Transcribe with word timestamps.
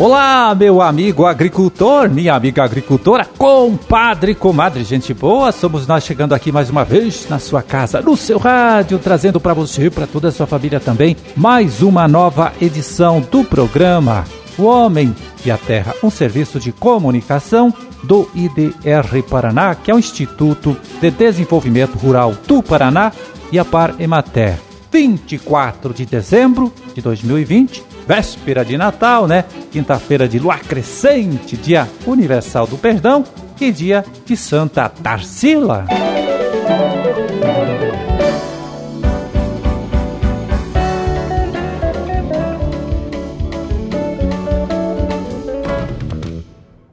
Olá, 0.00 0.54
meu 0.54 0.80
amigo 0.80 1.26
agricultor, 1.26 2.08
minha 2.08 2.32
amiga 2.32 2.62
agricultora, 2.62 3.24
compadre, 3.36 4.32
comadre, 4.32 4.84
gente 4.84 5.12
boa. 5.12 5.50
Somos 5.50 5.88
nós 5.88 6.04
chegando 6.04 6.36
aqui 6.36 6.52
mais 6.52 6.70
uma 6.70 6.84
vez 6.84 7.28
na 7.28 7.40
sua 7.40 7.62
casa, 7.62 8.00
no 8.00 8.16
seu 8.16 8.38
rádio, 8.38 9.00
trazendo 9.00 9.40
para 9.40 9.52
você 9.52 9.86
e 9.86 9.90
para 9.90 10.06
toda 10.06 10.28
a 10.28 10.32
sua 10.32 10.46
família 10.46 10.78
também 10.78 11.16
mais 11.34 11.82
uma 11.82 12.06
nova 12.06 12.52
edição 12.62 13.20
do 13.20 13.42
programa 13.42 14.24
O 14.56 14.66
Homem 14.66 15.12
e 15.44 15.50
a 15.50 15.58
Terra, 15.58 15.92
um 16.00 16.10
serviço 16.10 16.60
de 16.60 16.70
comunicação 16.70 17.74
do 18.04 18.30
IDR 18.36 19.20
Paraná, 19.28 19.74
que 19.74 19.90
é 19.90 19.94
o 19.94 19.98
Instituto 19.98 20.76
de 21.00 21.10
Desenvolvimento 21.10 21.98
Rural 21.98 22.36
do 22.46 22.62
Paraná 22.62 23.10
e 23.50 23.58
a 23.58 23.64
Par 23.64 23.96
Emater. 23.98 24.60
24 24.92 25.92
de 25.92 26.06
dezembro 26.06 26.72
de 26.94 27.02
2020 27.02 27.87
véspera 28.08 28.64
de 28.64 28.78
Natal, 28.78 29.26
né? 29.26 29.44
Quinta-feira 29.70 30.26
de 30.26 30.38
lua 30.38 30.56
crescente, 30.56 31.58
dia 31.58 31.86
universal 32.06 32.66
do 32.66 32.78
perdão 32.78 33.22
e 33.60 33.70
dia 33.70 34.02
de 34.24 34.34
Santa 34.34 34.88
Tarsila. 34.88 35.84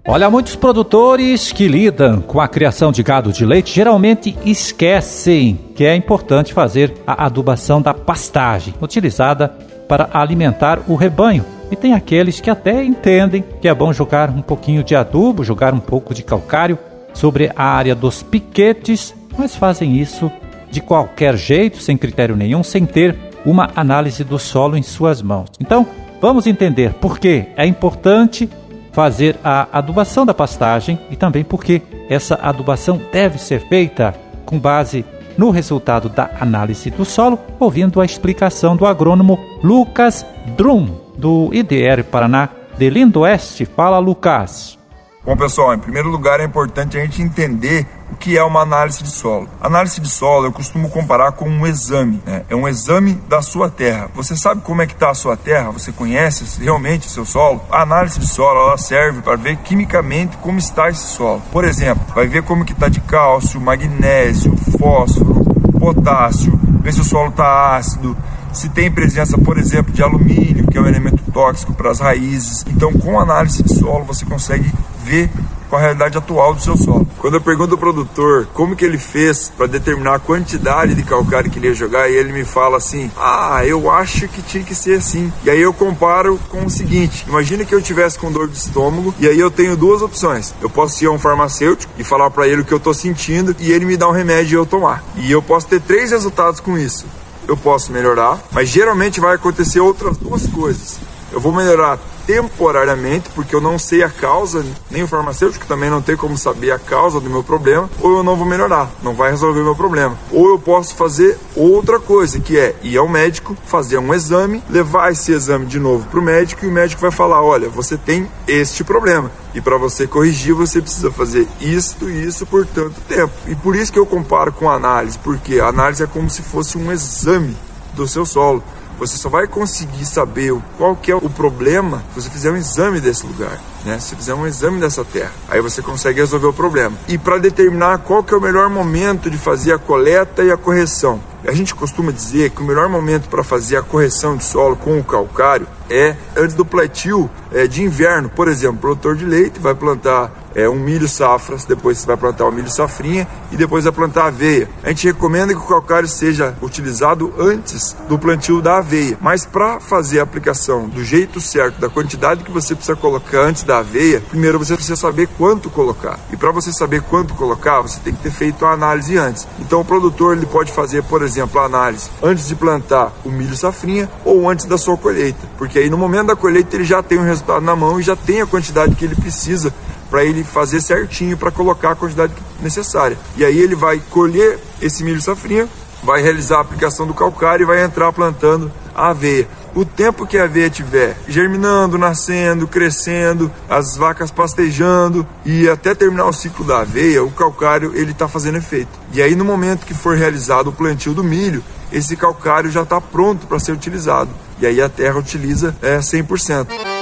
Olha, 0.07 0.29
muitos 0.29 0.55
produtores 0.55 1.51
que 1.51 1.67
lidam 1.67 2.21
com 2.21 2.39
a 2.39 2.47
criação 2.47 2.91
de 2.91 3.01
gado 3.01 3.31
de 3.31 3.45
leite 3.45 3.73
geralmente 3.73 4.37
esquecem 4.45 5.59
que 5.75 5.85
é 5.85 5.95
importante 5.95 6.53
fazer 6.53 6.93
a 7.07 7.25
adubação 7.25 7.81
da 7.81 7.93
pastagem 7.93 8.73
utilizada 8.81 9.57
para 9.87 10.09
alimentar 10.13 10.79
o 10.87 10.95
rebanho. 10.95 11.45
E 11.71 11.75
tem 11.75 11.93
aqueles 11.93 12.39
que 12.39 12.49
até 12.49 12.83
entendem 12.83 13.43
que 13.61 13.67
é 13.67 13.73
bom 13.73 13.91
jogar 13.91 14.29
um 14.29 14.41
pouquinho 14.41 14.83
de 14.83 14.95
adubo, 14.95 15.43
jogar 15.43 15.73
um 15.73 15.79
pouco 15.79 16.13
de 16.13 16.23
calcário 16.23 16.77
sobre 17.13 17.51
a 17.55 17.63
área 17.63 17.95
dos 17.95 18.21
piquetes, 18.21 19.15
mas 19.37 19.55
fazem 19.55 19.97
isso 19.97 20.31
de 20.69 20.81
qualquer 20.81 21.35
jeito, 21.37 21.79
sem 21.79 21.97
critério 21.97 22.35
nenhum, 22.35 22.61
sem 22.61 22.85
ter 22.85 23.17
uma 23.45 23.69
análise 23.75 24.23
do 24.23 24.37
solo 24.37 24.77
em 24.77 24.83
suas 24.83 25.21
mãos. 25.21 25.49
Então, 25.59 25.87
vamos 26.21 26.47
entender 26.47 26.93
por 26.95 27.19
que 27.19 27.45
é 27.55 27.65
importante 27.65 28.49
fazer 28.91 29.37
a 29.43 29.67
adubação 29.71 30.25
da 30.25 30.33
pastagem 30.33 30.99
e 31.09 31.15
também 31.15 31.43
porque 31.43 31.81
essa 32.09 32.35
adubação 32.41 32.99
deve 33.11 33.37
ser 33.37 33.59
feita 33.67 34.13
com 34.45 34.59
base 34.59 35.03
no 35.37 35.49
resultado 35.49 36.09
da 36.09 36.31
análise 36.39 36.89
do 36.89 37.05
solo, 37.05 37.39
ouvindo 37.59 38.01
a 38.01 38.05
explicação 38.05 38.75
do 38.75 38.85
agrônomo 38.85 39.39
Lucas 39.63 40.25
Drum, 40.57 40.87
do 41.17 41.49
IDR 41.53 42.03
Paraná 42.03 42.49
de 42.77 42.89
Lindo 42.89 43.21
Oeste. 43.21 43.65
Fala, 43.65 43.99
Lucas. 43.99 44.77
Bom, 45.25 45.35
pessoal, 45.35 45.73
em 45.73 45.79
primeiro 45.79 46.07
lugar 46.07 46.39
é 46.39 46.43
importante 46.43 46.99
a 46.99 47.01
gente 47.01 47.19
entender 47.19 47.87
o 48.11 48.15
que 48.15 48.37
é 48.37 48.43
uma 48.43 48.61
análise 48.61 49.01
de 49.01 49.09
solo. 49.09 49.49
Análise 49.59 49.99
de 49.99 50.07
solo 50.07 50.45
eu 50.45 50.51
costumo 50.51 50.87
comparar 50.87 51.31
com 51.31 51.49
um 51.49 51.65
exame, 51.65 52.21
né? 52.23 52.43
é 52.47 52.55
um 52.55 52.67
exame 52.67 53.15
da 53.27 53.41
sua 53.41 53.67
terra. 53.67 54.07
Você 54.13 54.37
sabe 54.37 54.61
como 54.61 54.83
é 54.83 54.85
que 54.85 54.93
está 54.93 55.09
a 55.09 55.15
sua 55.15 55.35
terra? 55.35 55.71
Você 55.71 55.91
conhece 55.91 56.61
realmente 56.61 57.07
o 57.07 57.09
seu 57.09 57.25
solo? 57.25 57.59
A 57.71 57.81
análise 57.81 58.19
de 58.19 58.27
solo 58.27 58.67
ela 58.67 58.77
serve 58.77 59.23
para 59.23 59.35
ver 59.35 59.57
quimicamente 59.57 60.37
como 60.37 60.59
está 60.59 60.91
esse 60.91 61.07
solo. 61.07 61.41
Por 61.51 61.65
exemplo, 61.65 62.05
vai 62.13 62.27
ver 62.27 62.43
como 62.43 62.63
que 62.63 62.73
está 62.73 62.87
de 62.87 62.99
cálcio, 62.99 63.59
magnésio, 63.59 64.55
fósforo, 64.77 65.43
potássio, 65.79 66.55
ver 66.81 66.93
se 66.93 67.01
o 67.01 67.03
solo 67.03 67.29
está 67.29 67.75
ácido, 67.75 68.15
se 68.53 68.69
tem 68.69 68.91
presença, 68.91 69.39
por 69.39 69.57
exemplo, 69.57 69.91
de 69.91 70.03
alumínio, 70.03 70.67
que 70.67 70.77
é 70.77 70.81
um 70.81 70.87
elemento 70.87 71.19
tóxico 71.31 71.73
para 71.73 71.89
as 71.89 71.99
raízes. 71.99 72.63
Então, 72.69 72.93
com 72.93 73.19
análise 73.19 73.63
de 73.63 73.73
solo, 73.73 74.05
você 74.05 74.23
consegue 74.23 74.71
ver 75.05 75.29
com 75.69 75.75
a 75.75 75.79
realidade 75.79 76.17
atual 76.17 76.53
do 76.53 76.61
seu 76.61 76.75
solo. 76.75 77.07
Quando 77.19 77.35
eu 77.35 77.41
pergunto 77.41 77.73
ao 77.73 77.77
produtor 77.77 78.47
como 78.53 78.75
que 78.75 78.83
ele 78.83 78.97
fez 78.97 79.51
para 79.55 79.67
determinar 79.67 80.15
a 80.15 80.19
quantidade 80.19 80.95
de 80.95 81.03
calcário 81.03 81.49
que 81.49 81.59
ele 81.59 81.67
ia 81.67 81.73
jogar, 81.73 82.09
e 82.09 82.15
ele 82.15 82.31
me 82.33 82.43
fala 82.43 82.77
assim: 82.77 83.11
"Ah, 83.17 83.61
eu 83.65 83.89
acho 83.89 84.27
que 84.27 84.41
tinha 84.41 84.63
que 84.63 84.73
ser 84.75 84.97
assim". 84.97 85.31
E 85.43 85.49
aí 85.49 85.61
eu 85.61 85.73
comparo 85.73 86.39
com 86.49 86.65
o 86.65 86.69
seguinte: 86.69 87.25
imagine 87.27 87.65
que 87.65 87.73
eu 87.73 87.81
tivesse 87.81 88.17
com 88.17 88.31
dor 88.31 88.47
de 88.47 88.57
estômago 88.57 89.13
e 89.19 89.27
aí 89.27 89.39
eu 89.39 89.51
tenho 89.51 89.77
duas 89.77 90.01
opções. 90.01 90.53
Eu 90.61 90.69
posso 90.69 91.03
ir 91.03 91.07
a 91.07 91.11
um 91.11 91.19
farmacêutico 91.19 91.91
e 91.97 92.03
falar 92.03 92.29
para 92.31 92.47
ele 92.47 92.61
o 92.61 92.65
que 92.65 92.73
eu 92.73 92.77
estou 92.77 92.93
sentindo 92.93 93.55
e 93.59 93.71
ele 93.71 93.85
me 93.85 93.97
dá 93.97 94.07
um 94.07 94.11
remédio 94.11 94.55
e 94.55 94.59
eu 94.59 94.65
tomar. 94.65 95.03
E 95.17 95.31
eu 95.31 95.41
posso 95.41 95.67
ter 95.67 95.81
três 95.81 96.11
resultados 96.11 96.59
com 96.59 96.77
isso. 96.77 97.05
Eu 97.47 97.55
posso 97.55 97.91
melhorar, 97.91 98.39
mas 98.51 98.69
geralmente 98.69 99.19
vai 99.19 99.35
acontecer 99.35 99.79
outras 99.79 100.17
duas 100.17 100.47
coisas. 100.47 100.97
Eu 101.31 101.39
vou 101.39 101.51
melhorar 101.51 101.99
temporariamente, 102.25 103.29
porque 103.29 103.55
eu 103.55 103.61
não 103.61 103.77
sei 103.77 104.03
a 104.03 104.09
causa, 104.09 104.65
nem 104.89 105.03
o 105.03 105.07
farmacêutico 105.07 105.65
também 105.65 105.89
não 105.89 106.01
tem 106.01 106.15
como 106.15 106.37
saber 106.37 106.71
a 106.71 106.79
causa 106.79 107.19
do 107.19 107.29
meu 107.29 107.43
problema, 107.43 107.89
ou 108.01 108.17
eu 108.17 108.23
não 108.23 108.35
vou 108.35 108.45
melhorar, 108.45 108.89
não 109.01 109.13
vai 109.13 109.31
resolver 109.31 109.61
o 109.61 109.63
meu 109.63 109.75
problema. 109.75 110.17
Ou 110.31 110.49
eu 110.49 110.59
posso 110.59 110.95
fazer 110.95 111.37
outra 111.55 111.99
coisa, 111.99 112.39
que 112.39 112.57
é 112.57 112.75
ir 112.81 112.97
ao 112.97 113.07
médico, 113.07 113.55
fazer 113.65 113.97
um 113.97 114.13
exame, 114.13 114.63
levar 114.69 115.11
esse 115.11 115.31
exame 115.31 115.65
de 115.65 115.79
novo 115.79 116.07
para 116.07 116.19
o 116.19 116.23
médico 116.23 116.65
e 116.65 116.67
o 116.67 116.71
médico 116.71 117.01
vai 117.01 117.11
falar: 117.11 117.41
olha, 117.41 117.69
você 117.69 117.97
tem 117.97 118.27
este 118.47 118.83
problema. 118.83 119.31
E 119.53 119.61
para 119.61 119.77
você 119.77 120.05
corrigir, 120.05 120.53
você 120.53 120.81
precisa 120.81 121.09
fazer 121.09 121.47
isto 121.61 122.09
e 122.09 122.25
isso 122.25 122.45
por 122.45 122.65
tanto 122.65 122.99
tempo. 123.07 123.33
E 123.47 123.55
por 123.55 123.75
isso 123.75 123.91
que 123.91 123.99
eu 123.99 124.05
comparo 124.05 124.51
com 124.51 124.69
análise, 124.69 125.17
porque 125.19 125.59
a 125.59 125.67
análise 125.67 126.03
é 126.03 126.07
como 126.07 126.29
se 126.29 126.41
fosse 126.41 126.77
um 126.77 126.91
exame 126.91 127.55
do 127.93 128.07
seu 128.07 128.25
solo. 128.25 128.61
Você 128.97 129.17
só 129.17 129.29
vai 129.29 129.47
conseguir 129.47 130.05
saber 130.05 130.55
qual 130.77 130.95
que 130.95 131.11
é 131.11 131.15
o 131.15 131.29
problema 131.29 132.03
se 132.13 132.21
você 132.21 132.29
fizer 132.29 132.51
um 132.51 132.57
exame 132.57 132.99
desse 132.99 133.25
lugar, 133.25 133.59
né? 133.83 133.99
Se 133.99 134.15
fizer 134.15 134.33
um 134.33 134.47
exame 134.47 134.79
dessa 134.79 135.03
terra, 135.03 135.31
aí 135.49 135.61
você 135.61 135.81
consegue 135.81 136.19
resolver 136.19 136.47
o 136.47 136.53
problema. 136.53 136.95
E 137.07 137.17
para 137.17 137.37
determinar 137.37 137.99
qual 137.99 138.23
que 138.23 138.33
é 138.33 138.37
o 138.37 138.41
melhor 138.41 138.69
momento 138.69 139.29
de 139.29 139.37
fazer 139.37 139.73
a 139.73 139.77
coleta 139.77 140.43
e 140.43 140.51
a 140.51 140.57
correção, 140.57 141.19
a 141.47 141.51
gente 141.51 141.75
costuma 141.75 142.11
dizer 142.11 142.49
que 142.51 142.61
o 142.61 142.65
melhor 142.65 142.89
momento 142.89 143.29
para 143.29 143.43
fazer 143.43 143.77
a 143.77 143.83
correção 143.83 144.35
de 144.35 144.43
solo 144.43 144.75
com 144.75 144.97
o 144.97 145.03
calcário 145.03 145.67
é 145.89 146.15
antes 146.35 146.55
do 146.55 146.65
plantio 146.65 147.29
é, 147.51 147.67
de 147.67 147.83
inverno. 147.83 148.29
Por 148.29 148.47
exemplo, 148.47 148.77
o 148.77 148.81
produtor 148.81 149.15
de 149.15 149.25
leite 149.25 149.59
vai 149.59 149.75
plantar 149.75 150.31
é, 150.55 150.67
um 150.69 150.79
milho 150.79 151.07
safras, 151.07 151.65
depois 151.65 151.99
você 151.99 152.07
vai 152.07 152.17
plantar 152.17 152.45
o 152.45 152.51
milho 152.51 152.69
safrinha 152.69 153.27
e 153.51 153.57
depois 153.57 153.83
vai 153.83 153.93
plantar 153.93 154.27
aveia. 154.27 154.69
A 154.83 154.89
gente 154.89 155.07
recomenda 155.07 155.53
que 155.53 155.59
o 155.59 155.67
calcário 155.67 156.07
seja 156.07 156.55
utilizado 156.61 157.33
antes 157.37 157.95
do 158.07 158.17
plantio 158.17 158.61
da 158.61 158.77
aveia, 158.77 159.17
mas 159.19 159.45
para 159.45 159.79
fazer 159.79 160.19
a 160.19 160.23
aplicação 160.23 160.87
do 160.87 161.03
jeito 161.03 161.41
certo, 161.41 161.79
da 161.79 161.89
quantidade 161.89 162.43
que 162.43 162.51
você 162.51 162.73
precisa 162.73 162.95
colocar 162.95 163.41
antes 163.41 163.63
da 163.63 163.79
aveia, 163.79 164.21
primeiro 164.21 164.57
você 164.57 164.75
precisa 164.75 164.95
saber 164.95 165.27
quanto 165.37 165.69
colocar. 165.69 166.17
E 166.31 166.37
para 166.37 166.51
você 166.51 166.71
saber 166.71 167.01
quanto 167.01 167.33
colocar, 167.33 167.81
você 167.81 167.99
tem 167.99 168.13
que 168.13 168.23
ter 168.23 168.31
feito 168.31 168.65
a 168.65 168.71
análise 168.71 169.17
antes. 169.17 169.47
Então 169.59 169.81
o 169.81 169.85
produtor 169.85 170.37
ele 170.37 170.45
pode 170.45 170.71
fazer, 170.71 171.03
por 171.03 171.21
exemplo, 171.21 171.59
a 171.59 171.65
análise 171.65 172.09
antes 172.23 172.47
de 172.47 172.55
plantar 172.55 173.11
o 173.25 173.29
milho 173.29 173.55
safrinha 173.57 174.09
ou 174.23 174.49
antes 174.49 174.65
da 174.65 174.77
sua 174.77 174.97
colheita, 174.97 175.47
porque 175.57 175.79
aí 175.79 175.89
no 175.89 175.97
momento 175.97 176.27
da 176.27 176.35
colheita 176.35 176.75
ele 176.75 176.85
já 176.85 177.03
tem 177.03 177.17
o 177.17 177.23
resultado 177.23 177.61
na 177.61 177.75
mão 177.75 177.99
e 177.99 178.03
já 178.03 178.15
tem 178.15 178.41
a 178.41 178.45
quantidade 178.45 178.95
que 178.95 179.03
ele 179.03 179.15
precisa 179.15 179.73
para 180.15 180.23
ele 180.23 180.45
fazer 180.45 180.79
certinho 180.79 181.35
para 181.35 181.51
colocar 181.51 181.91
a 181.91 181.95
quantidade 181.95 182.31
necessária. 182.61 183.17
E 183.35 183.43
aí 183.43 183.59
ele 183.59 183.75
vai 183.75 184.01
colher 184.09 184.57
esse 184.81 185.03
milho 185.03 185.21
safrinha, 185.21 185.67
vai 186.01 186.21
realizar 186.21 186.59
a 186.59 186.61
aplicação 186.61 187.05
do 187.05 187.13
calcário 187.13 187.65
e 187.65 187.67
vai 187.67 187.83
entrar 187.83 188.13
plantando 188.13 188.71
a 188.95 189.09
aveia. 189.09 189.45
O 189.75 189.83
tempo 189.83 190.25
que 190.25 190.37
a 190.37 190.45
aveia 190.45 190.69
tiver 190.69 191.17
germinando, 191.27 191.97
nascendo, 191.97 192.65
crescendo, 192.65 193.51
as 193.69 193.97
vacas 193.97 194.31
pastejando 194.31 195.27
e 195.43 195.67
até 195.67 195.93
terminar 195.93 196.27
o 196.27 196.33
ciclo 196.33 196.63
da 196.63 196.79
aveia, 196.79 197.21
o 197.21 197.31
calcário 197.31 197.91
ele 197.93 198.11
está 198.11 198.25
fazendo 198.25 198.57
efeito. 198.57 198.97
E 199.11 199.21
aí 199.21 199.35
no 199.35 199.43
momento 199.43 199.85
que 199.85 199.93
for 199.93 200.15
realizado 200.15 200.67
o 200.67 200.71
plantio 200.73 201.13
do 201.13 201.25
milho, 201.25 201.61
esse 201.91 202.15
calcário 202.15 202.71
já 202.71 202.83
está 202.83 203.01
pronto 203.01 203.47
para 203.47 203.59
ser 203.59 203.73
utilizado. 203.73 204.29
E 204.61 204.65
aí 204.65 204.81
a 204.81 204.87
terra 204.87 205.19
utiliza 205.19 205.75
é, 205.81 205.97
100%. 205.97 206.94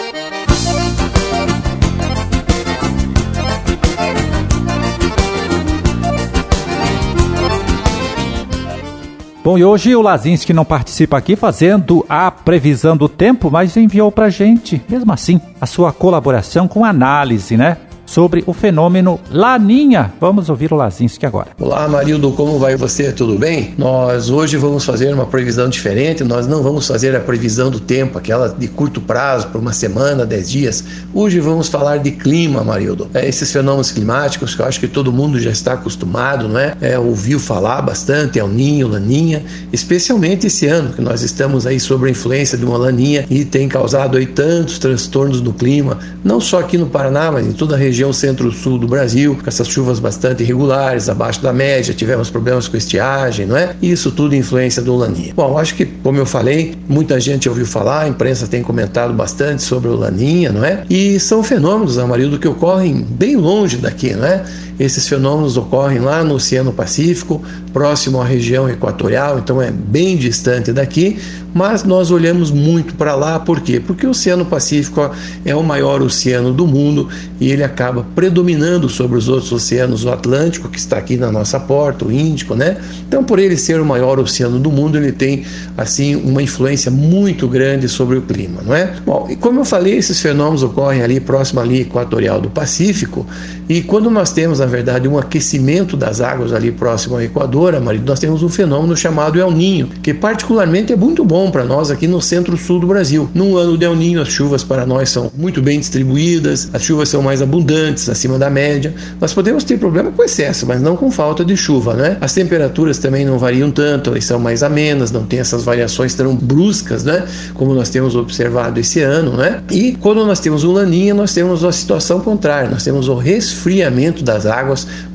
Bom, 9.43 9.57
e 9.57 9.65
hoje 9.65 9.93
o 9.93 10.01
Lazinski 10.01 10.53
não 10.53 10.63
participa 10.63 11.17
aqui 11.17 11.35
fazendo 11.35 12.05
a 12.07 12.31
previsão 12.31 12.95
do 12.95 13.09
tempo, 13.09 13.51
mas 13.51 13.75
enviou 13.75 14.09
pra 14.09 14.29
gente, 14.29 14.81
mesmo 14.87 15.11
assim, 15.11 15.41
a 15.59 15.65
sua 15.65 15.91
colaboração 15.91 16.65
com 16.65 16.85
análise, 16.85 17.57
né? 17.57 17.75
Sobre 18.05 18.43
o 18.45 18.53
fenômeno 18.53 19.19
Laninha. 19.31 20.13
Vamos 20.19 20.49
ouvir 20.49 20.71
o 20.71 20.75
Lazinski 20.75 21.25
agora. 21.25 21.47
Olá, 21.59 21.87
Marildo, 21.87 22.31
como 22.31 22.59
vai 22.59 22.75
você? 22.75 23.11
Tudo 23.11 23.37
bem? 23.37 23.73
Nós 23.77 24.29
hoje 24.29 24.57
vamos 24.57 24.85
fazer 24.85 25.13
uma 25.13 25.25
previsão 25.25 25.69
diferente. 25.69 26.23
Nós 26.23 26.47
não 26.47 26.61
vamos 26.61 26.87
fazer 26.87 27.15
a 27.15 27.19
previsão 27.19 27.71
do 27.71 27.79
tempo, 27.79 28.17
aquela 28.17 28.49
de 28.49 28.67
curto 28.67 29.01
prazo, 29.01 29.47
por 29.47 29.59
uma 29.59 29.73
semana, 29.73 30.25
dez 30.25 30.49
dias. 30.49 30.83
Hoje 31.13 31.39
vamos 31.39 31.69
falar 31.69 31.97
de 31.97 32.11
clima, 32.11 32.63
Marildo. 32.63 33.09
É, 33.13 33.27
esses 33.27 33.51
fenômenos 33.51 33.91
climáticos 33.91 34.55
que 34.55 34.61
eu 34.61 34.65
acho 34.65 34.79
que 34.79 34.87
todo 34.87 35.11
mundo 35.11 35.39
já 35.39 35.51
está 35.51 35.73
acostumado, 35.73 36.47
não 36.47 36.59
é? 36.59 36.75
é 36.81 36.99
ouviu 36.99 37.39
falar 37.39 37.81
bastante, 37.81 38.39
é 38.39 38.43
o 38.43 38.47
Ninho, 38.47 38.87
Laninha, 38.87 39.43
especialmente 39.71 40.47
esse 40.47 40.67
ano 40.67 40.93
que 40.93 41.01
nós 41.01 41.21
estamos 41.21 41.65
aí 41.65 41.79
sob 41.79 42.07
a 42.07 42.11
influência 42.11 42.57
de 42.57 42.65
uma 42.65 42.77
Laninha 42.77 43.25
e 43.29 43.45
tem 43.45 43.67
causado 43.67 44.17
aí 44.17 44.25
tantos 44.25 44.77
transtornos 44.77 45.41
no 45.41 45.53
clima, 45.53 45.99
não 46.23 46.39
só 46.39 46.59
aqui 46.59 46.77
no 46.77 46.87
Paraná, 46.87 47.31
mas 47.31 47.47
em 47.47 47.53
toda 47.53 47.75
a 47.75 47.77
região 47.77 48.02
centro-sul 48.11 48.77
do 48.77 48.87
Brasil, 48.87 49.37
com 49.41 49.47
essas 49.47 49.67
chuvas 49.67 49.99
bastante 49.99 50.43
irregulares, 50.43 51.07
abaixo 51.07 51.41
da 51.41 51.53
média, 51.53 51.93
tivemos 51.93 52.29
problemas 52.29 52.67
com 52.67 52.75
estiagem, 52.75 53.45
não 53.45 53.55
é? 53.55 53.75
Isso 53.81 54.11
tudo 54.11 54.35
influência 54.35 54.81
do 54.81 54.95
Laninha. 54.95 55.33
Bom, 55.35 55.57
acho 55.57 55.75
que, 55.75 55.85
como 55.85 56.17
eu 56.17 56.25
falei, 56.25 56.75
muita 56.89 57.19
gente 57.19 57.47
ouviu 57.47 57.65
falar, 57.65 58.01
a 58.01 58.07
imprensa 58.07 58.47
tem 58.47 58.63
comentado 58.63 59.13
bastante 59.13 59.61
sobre 59.61 59.89
o 59.89 59.95
Laninha, 59.95 60.51
não 60.51 60.65
é? 60.65 60.83
E 60.89 61.19
são 61.19 61.43
fenômenos, 61.43 61.97
Amarildo, 61.97 62.39
que 62.39 62.47
ocorrem 62.47 63.05
bem 63.07 63.35
longe 63.35 63.77
daqui, 63.77 64.13
não 64.13 64.25
é? 64.25 64.43
Esses 64.79 65.07
fenômenos 65.07 65.57
ocorrem 65.57 65.99
lá 65.99 66.23
no 66.23 66.35
Oceano 66.35 66.73
Pacífico, 66.73 67.41
próximo 67.71 68.21
à 68.21 68.25
região 68.25 68.69
equatorial, 68.69 69.39
então 69.39 69.61
é 69.61 69.71
bem 69.71 70.15
distante 70.17 70.71
daqui, 70.71 71.17
mas 71.53 71.83
nós 71.83 72.09
olhamos 72.09 72.51
muito 72.51 72.95
para 72.95 73.15
lá, 73.15 73.39
por 73.39 73.61
quê? 73.61 73.79
Porque 73.79 74.07
o 74.07 74.11
Oceano 74.11 74.45
Pacífico 74.45 75.11
é 75.45 75.55
o 75.55 75.63
maior 75.63 76.01
oceano 76.01 76.51
do 76.51 76.65
mundo 76.65 77.09
e 77.39 77.51
ele 77.51 77.63
acaba 77.63 78.05
predominando 78.15 78.89
sobre 78.89 79.17
os 79.17 79.29
outros 79.29 79.51
oceanos, 79.51 80.03
o 80.03 80.09
Atlântico, 80.09 80.67
que 80.67 80.79
está 80.79 80.97
aqui 80.97 81.15
na 81.17 81.31
nossa 81.31 81.59
porta, 81.59 82.05
o 82.05 82.11
Índico, 82.11 82.55
né? 82.55 82.77
Então, 83.07 83.23
por 83.23 83.37
ele 83.37 83.55
ser 83.55 83.79
o 83.79 83.85
maior 83.85 84.19
oceano 84.19 84.59
do 84.59 84.71
mundo, 84.71 84.97
ele 84.97 85.11
tem, 85.11 85.43
assim, 85.77 86.15
uma 86.15 86.41
influência 86.41 86.89
muito 86.89 87.47
grande 87.47 87.87
sobre 87.87 88.17
o 88.17 88.21
clima, 88.21 88.61
não 88.65 88.73
é? 88.73 88.93
Bom, 89.05 89.27
e 89.29 89.35
como 89.35 89.59
eu 89.59 89.65
falei, 89.65 89.95
esses 89.95 90.19
fenômenos 90.19 90.63
ocorrem 90.63 91.01
ali 91.03 91.19
próximo 91.19 91.61
linha 91.63 91.81
equatorial 91.81 92.41
do 92.41 92.49
Pacífico 92.49 93.25
e 93.69 93.81
quando 93.81 94.09
nós 94.09 94.31
temos, 94.31 94.59
na 94.63 94.67
verdade, 94.67 95.09
um 95.09 95.17
aquecimento 95.17 95.97
das 95.97 96.21
águas 96.21 96.53
ali 96.53 96.71
próximo 96.71 97.15
ao 97.15 97.21
Equador, 97.21 97.77
marido, 97.81 98.05
nós 98.05 98.17
temos 98.17 98.41
um 98.43 98.47
fenômeno 98.47 98.95
chamado 98.95 99.37
El 99.37 99.51
Ninho, 99.51 99.87
que 100.01 100.13
particularmente 100.13 100.93
é 100.93 100.95
muito 100.95 101.25
bom 101.25 101.51
para 101.51 101.65
nós 101.65 101.91
aqui 101.91 102.07
no 102.07 102.21
centro-sul 102.21 102.79
do 102.79 102.87
Brasil. 102.87 103.29
Num 103.33 103.57
ano 103.57 103.77
de 103.77 103.83
El 103.83 103.93
Ninho, 103.93 104.21
as 104.21 104.29
chuvas 104.29 104.63
para 104.63 104.85
nós 104.85 105.09
são 105.09 105.29
muito 105.37 105.61
bem 105.61 105.79
distribuídas, 105.79 106.69
as 106.71 106.81
chuvas 106.81 107.09
são 107.09 107.21
mais 107.21 107.41
abundantes, 107.41 108.07
acima 108.07 108.39
da 108.39 108.49
média. 108.49 108.93
Nós 109.19 109.33
podemos 109.33 109.65
ter 109.65 109.77
problema 109.77 110.11
com 110.11 110.23
excesso, 110.23 110.65
mas 110.65 110.81
não 110.81 110.95
com 110.95 111.11
falta 111.11 111.43
de 111.43 111.57
chuva, 111.57 111.93
né? 111.93 112.17
As 112.21 112.33
temperaturas 112.33 112.97
também 112.97 113.25
não 113.25 113.37
variam 113.37 113.69
tanto, 113.69 114.11
elas 114.11 114.23
são 114.23 114.39
mais 114.39 114.63
amenas, 114.63 115.11
não 115.11 115.25
tem 115.25 115.39
essas 115.39 115.65
variações 115.65 116.15
tão 116.15 116.33
bruscas, 116.37 117.03
né? 117.03 117.25
Como 117.53 117.73
nós 117.73 117.89
temos 117.89 118.15
observado 118.15 118.79
esse 118.79 119.01
ano, 119.01 119.35
né? 119.35 119.61
E 119.69 119.97
quando 119.99 120.25
nós 120.25 120.39
temos 120.39 120.63
o 120.63 120.71
Laninha, 120.71 121.13
nós 121.13 121.33
temos 121.33 121.65
a 121.65 121.71
situação 121.73 122.21
contrária, 122.21 122.69
nós 122.69 122.83
temos 122.85 123.09
o 123.09 123.15
resfriamento 123.15 124.23
das 124.23 124.45
águas 124.45 124.52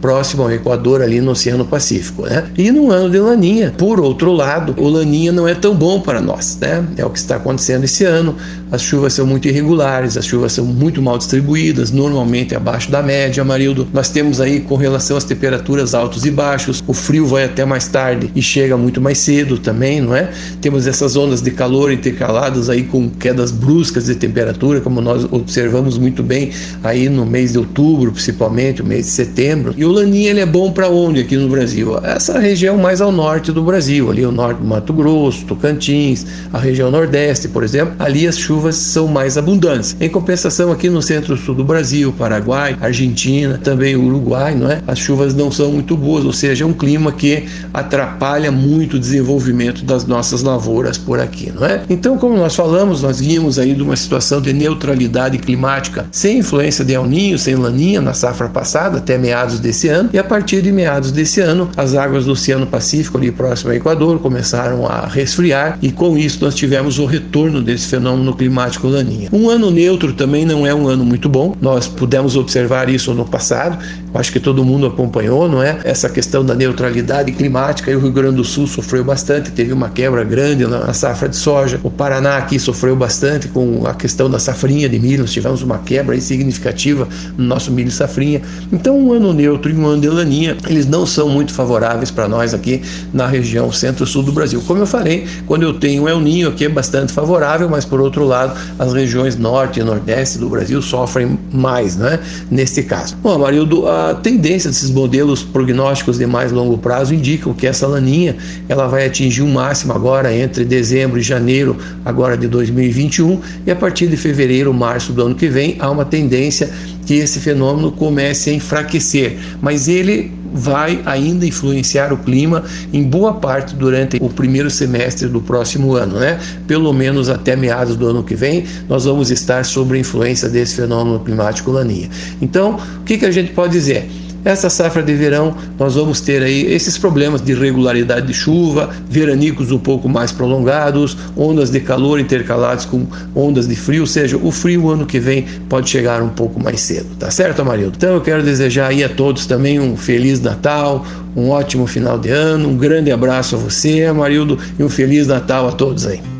próximo 0.00 0.42
ao 0.42 0.52
Equador, 0.52 1.02
ali 1.02 1.20
no 1.20 1.32
Oceano 1.32 1.64
Pacífico, 1.64 2.22
né? 2.22 2.44
E 2.56 2.70
no 2.70 2.90
ano 2.90 3.10
de 3.10 3.18
Laninha, 3.18 3.74
por 3.76 4.00
outro 4.00 4.32
lado, 4.32 4.74
o 4.76 4.88
Laninha 4.88 5.32
não 5.32 5.46
é 5.46 5.54
tão 5.54 5.74
bom 5.74 6.00
para 6.00 6.20
nós, 6.20 6.58
né? 6.60 6.84
É 6.96 7.04
o 7.04 7.10
que 7.10 7.18
está 7.18 7.36
acontecendo 7.36 7.84
esse 7.84 8.04
ano. 8.04 8.36
As 8.70 8.82
chuvas 8.82 9.14
são 9.14 9.26
muito 9.26 9.48
irregulares, 9.48 10.16
as 10.16 10.26
chuvas 10.26 10.52
são 10.52 10.64
muito 10.64 11.00
mal 11.00 11.16
distribuídas, 11.16 11.90
normalmente 11.90 12.54
abaixo 12.54 12.90
da 12.90 13.02
média, 13.02 13.42
Marildo. 13.44 13.88
Nós 13.92 14.10
temos 14.10 14.40
aí 14.40 14.60
com 14.60 14.76
relação 14.76 15.16
às 15.16 15.24
temperaturas 15.24 15.94
altos 15.94 16.24
e 16.26 16.30
baixos, 16.30 16.82
o 16.86 16.92
frio 16.92 17.26
vai 17.26 17.44
até 17.44 17.64
mais 17.64 17.88
tarde 17.88 18.30
e 18.34 18.42
chega 18.42 18.76
muito 18.76 19.00
mais 19.00 19.18
cedo 19.18 19.58
também, 19.58 20.00
não 20.00 20.14
é? 20.14 20.30
Temos 20.60 20.86
essas 20.86 21.16
ondas 21.16 21.40
de 21.40 21.50
calor 21.50 21.92
intercaladas 21.92 22.68
aí 22.68 22.84
com 22.84 23.08
quedas 23.08 23.50
bruscas 23.50 24.06
de 24.06 24.14
temperatura, 24.14 24.80
como 24.80 25.00
nós 25.00 25.24
observamos 25.30 25.98
muito 25.98 26.22
bem 26.22 26.50
aí 26.82 27.08
no 27.08 27.24
mês 27.24 27.52
de 27.52 27.58
outubro, 27.58 28.12
principalmente, 28.12 28.82
o 28.82 28.84
mês 28.84 29.06
de 29.06 29.12
setembro. 29.12 29.27
E 29.76 29.84
o 29.84 29.92
Laninha 29.92 30.30
ele 30.30 30.40
é 30.40 30.46
bom 30.46 30.72
para 30.72 30.88
onde 30.88 31.20
aqui 31.20 31.36
no 31.36 31.48
Brasil? 31.48 31.98
Essa 32.02 32.38
região 32.38 32.76
mais 32.76 33.00
ao 33.00 33.12
norte 33.12 33.52
do 33.52 33.62
Brasil, 33.62 34.10
ali 34.10 34.24
o 34.24 34.32
norte 34.32 34.58
do 34.58 34.66
Mato 34.66 34.92
Grosso, 34.92 35.44
Tocantins, 35.44 36.26
a 36.52 36.58
região 36.58 36.90
nordeste, 36.90 37.48
por 37.48 37.62
exemplo, 37.62 37.94
ali 37.98 38.26
as 38.26 38.38
chuvas 38.38 38.76
são 38.76 39.08
mais 39.08 39.36
abundantes. 39.36 39.96
Em 40.00 40.08
compensação, 40.08 40.72
aqui 40.72 40.88
no 40.88 41.02
centro-sul 41.02 41.54
do 41.54 41.64
Brasil, 41.64 42.12
Paraguai, 42.16 42.76
Argentina, 42.80 43.58
também 43.62 43.96
Uruguai, 43.96 44.54
não 44.54 44.70
é? 44.70 44.80
As 44.86 44.98
chuvas 44.98 45.34
não 45.34 45.50
são 45.50 45.72
muito 45.72 45.96
boas, 45.96 46.24
ou 46.24 46.32
seja, 46.32 46.64
é 46.64 46.66
um 46.66 46.72
clima 46.72 47.12
que 47.12 47.44
atrapalha 47.74 48.50
muito 48.50 48.96
o 48.96 49.00
desenvolvimento 49.00 49.84
das 49.84 50.06
nossas 50.06 50.42
lavouras 50.42 50.96
por 50.96 51.20
aqui, 51.20 51.52
não 51.54 51.66
é? 51.66 51.82
Então, 51.90 52.16
como 52.16 52.36
nós 52.36 52.54
falamos, 52.54 53.02
nós 53.02 53.20
vimos 53.20 53.58
aí 53.58 53.74
de 53.74 53.82
uma 53.82 53.96
situação 53.96 54.40
de 54.40 54.52
neutralidade 54.52 55.38
climática 55.38 56.06
sem 56.10 56.38
influência 56.38 56.84
de 56.84 56.94
El 56.94 57.06
Ninho, 57.06 57.38
sem 57.38 57.54
Laninha 57.54 58.00
na 58.00 58.14
safra 58.14 58.48
passada, 58.48 58.98
até 58.98 59.17
meados 59.18 59.60
desse 59.60 59.88
ano, 59.88 60.10
e 60.12 60.18
a 60.18 60.24
partir 60.24 60.62
de 60.62 60.72
meados 60.72 61.12
desse 61.12 61.40
ano, 61.40 61.68
as 61.76 61.94
águas 61.94 62.24
do 62.24 62.32
Oceano 62.32 62.66
Pacífico, 62.66 63.18
ali 63.18 63.30
próximo 63.30 63.70
ao 63.70 63.76
Equador, 63.76 64.18
começaram 64.18 64.86
a 64.86 65.06
resfriar, 65.06 65.78
e 65.82 65.90
com 65.92 66.16
isso 66.16 66.42
nós 66.42 66.54
tivemos 66.54 66.98
o 66.98 67.04
retorno 67.04 67.60
desse 67.60 67.88
fenômeno 67.88 68.34
climático 68.34 68.88
Laninha. 68.88 69.28
Um 69.32 69.50
ano 69.50 69.70
neutro 69.70 70.12
também 70.12 70.44
não 70.44 70.66
é 70.66 70.74
um 70.74 70.88
ano 70.88 71.04
muito 71.04 71.28
bom, 71.28 71.54
nós 71.60 71.86
pudemos 71.86 72.36
observar 72.36 72.88
isso 72.88 73.12
no 73.12 73.24
passado, 73.24 73.78
acho 74.14 74.32
que 74.32 74.40
todo 74.40 74.64
mundo 74.64 74.86
acompanhou, 74.86 75.48
não 75.48 75.62
é? 75.62 75.78
Essa 75.84 76.08
questão 76.08 76.44
da 76.44 76.54
neutralidade 76.54 77.32
climática, 77.32 77.90
e 77.90 77.96
o 77.96 78.00
Rio 78.00 78.12
Grande 78.12 78.36
do 78.36 78.44
Sul 78.44 78.66
sofreu 78.66 79.04
bastante, 79.04 79.50
teve 79.50 79.72
uma 79.72 79.88
quebra 79.88 80.24
grande 80.24 80.66
na 80.66 80.92
safra 80.92 81.28
de 81.28 81.36
soja, 81.36 81.80
o 81.82 81.90
Paraná 81.90 82.36
aqui 82.38 82.58
sofreu 82.58 82.96
bastante 82.96 83.48
com 83.48 83.86
a 83.86 83.94
questão 83.94 84.30
da 84.30 84.38
safrinha 84.38 84.88
de 84.88 84.98
milho, 84.98 85.22
nós 85.22 85.32
tivemos 85.32 85.62
uma 85.62 85.78
quebra 85.78 86.18
significativa 86.20 87.08
no 87.36 87.44
nosso 87.44 87.70
milho 87.70 87.90
safrinha. 87.90 88.40
Então, 88.72 88.98
um 88.98 89.12
ano 89.12 89.32
neutro 89.32 89.70
e 89.70 89.74
um 89.74 89.86
ano 89.86 90.00
de 90.00 90.08
laninha, 90.08 90.56
eles 90.68 90.86
não 90.86 91.06
são 91.06 91.28
muito 91.28 91.52
favoráveis 91.52 92.10
para 92.10 92.28
nós 92.28 92.54
aqui 92.54 92.82
na 93.12 93.26
região 93.26 93.70
centro-sul 93.72 94.22
do 94.22 94.32
Brasil. 94.32 94.62
Como 94.66 94.80
eu 94.80 94.86
falei, 94.86 95.26
quando 95.46 95.62
eu 95.62 95.74
tenho 95.74 96.08
El 96.08 96.20
Ninho 96.20 96.48
aqui 96.48 96.64
é 96.64 96.68
bastante 96.68 97.12
favorável, 97.12 97.68
mas 97.68 97.84
por 97.84 98.00
outro 98.00 98.24
lado, 98.24 98.58
as 98.78 98.92
regiões 98.92 99.36
norte 99.36 99.80
e 99.80 99.82
nordeste 99.82 100.38
do 100.38 100.48
Brasil 100.48 100.80
sofrem 100.82 101.38
mais, 101.52 101.96
né? 101.96 102.18
Neste 102.50 102.82
caso. 102.82 103.16
Bom, 103.22 103.34
Amarildo, 103.34 103.86
a 103.86 103.97
tendência 104.22 104.70
desses 104.70 104.90
modelos 104.90 105.42
prognósticos 105.42 106.18
de 106.18 106.26
mais 106.26 106.52
longo 106.52 106.78
prazo 106.78 107.14
indicam 107.14 107.52
que 107.54 107.66
essa 107.66 107.86
laninha 107.86 108.36
ela 108.68 108.86
vai 108.86 109.06
atingir 109.06 109.42
um 109.42 109.52
máximo 109.52 109.92
agora 109.92 110.34
entre 110.34 110.64
dezembro 110.64 111.18
e 111.18 111.22
janeiro 111.22 111.76
agora 112.04 112.36
de 112.36 112.48
2021 112.48 113.40
e 113.66 113.70
a 113.70 113.76
partir 113.76 114.06
de 114.06 114.16
fevereiro, 114.16 114.72
março 114.72 115.12
do 115.12 115.22
ano 115.22 115.34
que 115.34 115.48
vem 115.48 115.76
há 115.78 115.90
uma 115.90 116.04
tendência 116.04 116.70
que 117.08 117.14
esse 117.14 117.40
fenômeno 117.40 117.90
comece 117.90 118.50
a 118.50 118.52
enfraquecer, 118.52 119.38
mas 119.62 119.88
ele 119.88 120.30
vai 120.52 121.00
ainda 121.06 121.46
influenciar 121.46 122.12
o 122.12 122.18
clima 122.18 122.62
em 122.92 123.02
boa 123.02 123.32
parte 123.32 123.74
durante 123.74 124.18
o 124.20 124.28
primeiro 124.28 124.68
semestre 124.68 125.26
do 125.26 125.40
próximo 125.40 125.94
ano, 125.94 126.20
né? 126.20 126.38
Pelo 126.66 126.92
menos 126.92 127.30
até 127.30 127.56
meados 127.56 127.96
do 127.96 128.06
ano 128.06 128.22
que 128.22 128.34
vem, 128.34 128.66
nós 128.90 129.06
vamos 129.06 129.30
estar 129.30 129.64
sob 129.64 129.96
a 129.96 129.98
influência 129.98 130.50
desse 130.50 130.76
fenômeno 130.76 131.18
climático 131.20 131.70
laninha. 131.70 132.10
Então, 132.42 132.78
o 133.00 133.04
que, 133.04 133.16
que 133.16 133.24
a 133.24 133.30
gente 133.30 133.52
pode 133.52 133.72
dizer? 133.72 134.06
Essa 134.48 134.70
safra 134.70 135.02
de 135.02 135.12
verão, 135.12 135.54
nós 135.78 135.94
vamos 135.94 136.22
ter 136.22 136.42
aí 136.42 136.72
esses 136.72 136.96
problemas 136.96 137.42
de 137.42 137.52
irregularidade 137.52 138.28
de 138.28 138.32
chuva, 138.32 138.88
veranicos 139.06 139.70
um 139.70 139.78
pouco 139.78 140.08
mais 140.08 140.32
prolongados, 140.32 141.18
ondas 141.36 141.68
de 141.70 141.78
calor 141.80 142.18
intercaladas 142.18 142.86
com 142.86 143.06
ondas 143.34 143.68
de 143.68 143.76
frio, 143.76 144.00
ou 144.00 144.06
seja, 144.06 144.38
o 144.38 144.50
frio 144.50 144.88
ano 144.88 145.04
que 145.04 145.20
vem 145.20 145.44
pode 145.68 145.90
chegar 145.90 146.22
um 146.22 146.30
pouco 146.30 146.58
mais 146.62 146.80
cedo, 146.80 147.14
tá 147.18 147.30
certo, 147.30 147.60
Amarildo? 147.60 147.92
Então 147.98 148.14
eu 148.14 148.22
quero 148.22 148.42
desejar 148.42 148.86
aí 148.86 149.04
a 149.04 149.08
todos 149.10 149.44
também 149.44 149.78
um 149.78 149.98
feliz 149.98 150.40
Natal, 150.40 151.04
um 151.36 151.50
ótimo 151.50 151.86
final 151.86 152.18
de 152.18 152.30
ano, 152.30 152.70
um 152.70 152.76
grande 152.78 153.12
abraço 153.12 153.54
a 153.54 153.58
você, 153.58 154.04
Amarildo, 154.04 154.58
e 154.78 154.82
um 154.82 154.88
feliz 154.88 155.26
Natal 155.26 155.68
a 155.68 155.72
todos 155.72 156.06
aí. 156.06 156.37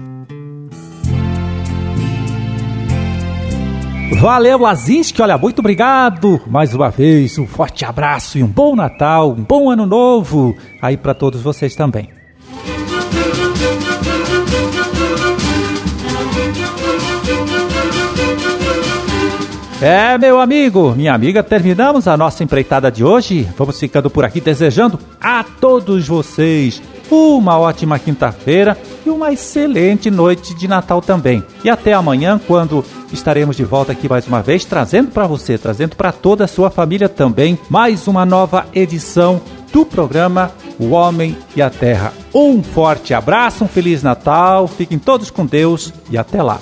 Valeu, 4.13 4.67
Azinski, 4.67 5.23
olha, 5.23 5.39
muito 5.39 5.61
obrigado 5.61 6.41
mais 6.47 6.75
uma 6.75 6.91
vez, 6.91 7.39
um 7.39 7.47
forte 7.47 7.85
abraço 7.85 8.39
e 8.39 8.43
um 8.43 8.49
bom 8.49 8.75
Natal, 8.75 9.31
um 9.31 9.45
bom 9.45 9.71
Ano 9.71 9.87
Novo 9.87 10.57
aí 10.83 10.97
para 10.97 11.15
todos 11.15 11.43
vocês 11.43 11.77
também. 11.77 12.11
É, 19.81 20.19
meu 20.19 20.41
amigo, 20.41 20.93
minha 20.97 21.15
amiga, 21.15 21.41
terminamos 21.41 22.09
a 22.09 22.17
nossa 22.17 22.43
empreitada 22.43 22.91
de 22.91 23.05
hoje. 23.05 23.49
Vamos 23.57 23.79
ficando 23.79 24.11
por 24.11 24.25
aqui 24.25 24.41
desejando 24.41 24.99
a 25.21 25.45
todos 25.45 26.09
vocês 26.09 26.83
uma 27.11 27.59
ótima 27.59 27.99
quinta-feira 27.99 28.77
e 29.05 29.11
uma 29.11 29.33
excelente 29.33 30.11
noite 30.11 30.55
de 30.55 30.69
Natal 30.69 31.01
também. 31.01 31.43
E 31.65 31.71
até 31.71 31.93
amanhã, 31.93 32.41
quando 32.47 32.85
estaremos 33.13 33.57
de 33.57 33.65
volta 33.65 33.93
aqui 33.93 34.09
mais 34.09 34.27
uma 34.27 34.43
vez, 34.43 34.65
trazendo 34.65 35.11
para 35.11 35.27
você, 35.27 35.57
trazendo 35.57 35.97
para 35.97 36.13
toda 36.13 36.45
a 36.45 36.49
sua 36.49 36.71
família 36.71 37.09
também, 37.09 37.59
mais 37.69 38.07
uma 38.07 38.25
nova 38.27 38.67
edição 38.75 39.41
do 39.73 39.85
programa 39.85 40.53
O 40.79 40.91
Homem 40.91 41.37
e 41.55 41.63
a 41.63 41.71
Terra. 41.71 42.13
Um 42.35 42.63
forte 42.63 43.15
abraço, 43.15 43.65
um 43.65 43.69
Feliz 43.69 44.03
Natal, 44.03 44.67
fiquem 44.67 44.99
todos 44.99 45.31
com 45.31 45.45
Deus 45.45 45.93
e 46.11 46.19
até 46.19 46.43
lá. 46.43 46.61